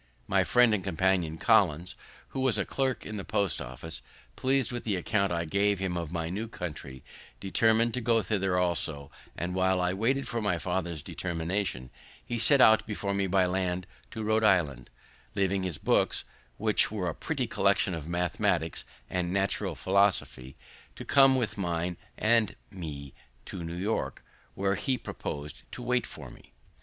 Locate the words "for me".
26.07-26.53